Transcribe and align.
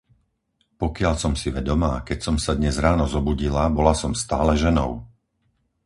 Pokiaľ 0.81 1.13
som 1.23 1.33
si 1.41 1.49
vedomá, 1.57 1.93
keď 2.07 2.19
som 2.25 2.35
sa 2.43 2.51
dnes 2.59 2.75
ráno 2.85 3.05
zobudila, 3.15 3.63
bola 3.77 3.93
som 4.01 4.11
stále 4.23 4.53
ženou! 4.63 4.91